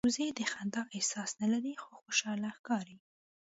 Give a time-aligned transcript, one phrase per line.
[0.07, 2.97] وزې د خندا احساس نه لري خو خوشاله ښکاري